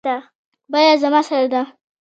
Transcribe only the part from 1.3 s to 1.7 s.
ده